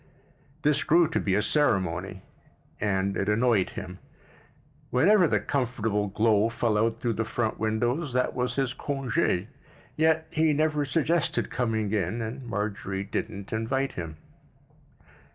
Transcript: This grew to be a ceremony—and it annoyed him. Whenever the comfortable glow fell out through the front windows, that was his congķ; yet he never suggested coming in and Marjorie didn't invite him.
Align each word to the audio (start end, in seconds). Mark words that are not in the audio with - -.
This 0.63 0.83
grew 0.83 1.07
to 1.09 1.19
be 1.19 1.35
a 1.35 1.43
ceremony—and 1.43 3.15
it 3.15 3.29
annoyed 3.29 3.69
him. 3.77 3.99
Whenever 4.89 5.27
the 5.27 5.39
comfortable 5.39 6.07
glow 6.07 6.49
fell 6.49 6.75
out 6.79 6.99
through 6.99 7.13
the 7.13 7.23
front 7.23 7.59
windows, 7.59 8.11
that 8.13 8.33
was 8.33 8.55
his 8.55 8.73
congķ; 8.73 9.45
yet 9.95 10.25
he 10.31 10.53
never 10.53 10.85
suggested 10.85 11.51
coming 11.51 11.93
in 11.93 12.19
and 12.19 12.43
Marjorie 12.47 13.03
didn't 13.03 13.53
invite 13.53 13.91
him. 13.91 14.17